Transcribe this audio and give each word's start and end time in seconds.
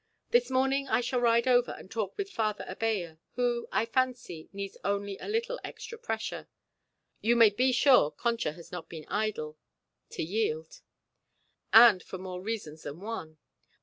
This 0.31 0.49
morning 0.49 0.87
I 0.87 0.99
shall 0.99 1.19
ride 1.21 1.47
over 1.47 1.73
and 1.73 1.91
talk 1.91 2.17
with 2.17 2.31
Father 2.31 2.65
Abella, 2.67 3.19
who, 3.35 3.67
I 3.71 3.85
fancy, 3.85 4.49
needs 4.51 4.75
only 4.83 5.15
a 5.19 5.27
little 5.29 5.59
extra 5.63 5.95
pressure 5.99 6.47
you 7.21 7.35
may 7.35 7.51
be 7.51 7.71
sure 7.71 8.09
Concha 8.09 8.53
has 8.53 8.71
not 8.71 8.89
been 8.89 9.05
idle 9.09 9.59
to 10.09 10.23
yield; 10.23 10.81
and 11.71 12.01
for 12.01 12.17
more 12.17 12.41
reasons 12.41 12.81
than 12.81 12.99
one. 12.99 13.37